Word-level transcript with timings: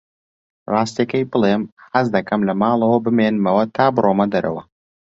ڕاستییەکەی 0.73 1.29
بڵێم، 1.31 1.63
حەز 1.93 2.07
دەکەم 2.15 2.41
لە 2.47 2.53
ماڵەوە 2.61 2.97
بمێنمەوە 3.05 3.63
تا 3.75 3.85
بڕۆمە 3.95 4.25
دەرەوە. 4.33 4.61